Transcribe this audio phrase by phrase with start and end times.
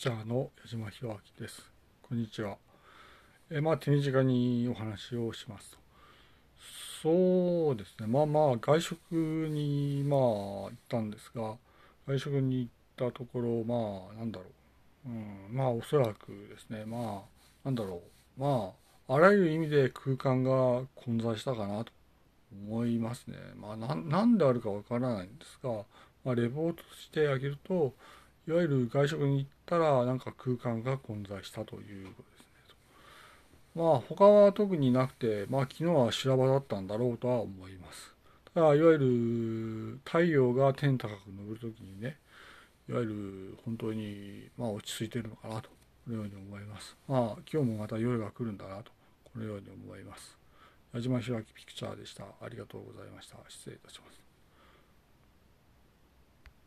[0.00, 1.62] チャーの矢島博明です。
[2.00, 2.56] こんにちは。
[3.50, 5.78] えまあ手短にお話をしますと。
[7.02, 8.06] そうですね。
[8.06, 11.54] まあまあ外食にまあ行ったんですが、
[12.08, 12.68] 外食に行
[13.08, 14.46] ったところ、まあなんだろ
[15.04, 15.10] う。
[15.10, 15.12] う
[15.52, 16.86] ん、まあおそらくですね。
[16.86, 17.24] ま
[17.64, 18.00] あなんだろ
[18.38, 18.40] う。
[18.40, 18.72] ま
[19.06, 21.92] ああらゆる意味で空間が混在したかなと
[22.70, 23.36] 思いますね。
[23.54, 25.84] まあなんであるかわからないんですが、
[26.24, 27.94] まあ、レポートしてあげると、
[28.50, 32.46] いわゆる外食に行ったらなんか空間が混在したということですね。
[33.76, 38.12] まあ他は特になくて、まあ昨日は修羅場だったんだろうとは思います。
[38.52, 42.16] ただいわゆる太陽が天高く昇るときにね、
[42.88, 46.96] いわゆる本当にまあ落ち着いてるのかなと、このように思います。
[47.06, 47.20] まあ
[47.52, 48.90] 今日もまた夜が来るんだなと、
[49.32, 50.36] このように思います。
[50.92, 52.24] 矢島弘明ピクチャーでした。
[52.24, 53.36] ありがとうございました。
[53.48, 54.29] 失礼いたします。